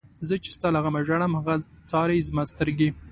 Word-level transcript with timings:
زه 0.27 0.35
چی 0.43 0.51
ستا 0.57 0.67
له 0.75 0.79
غمه 0.83 1.01
ژاړم، 1.07 1.33
هغه 1.39 1.55
څاری 1.91 2.25
زما 2.27 2.43
سترگی 2.51 2.89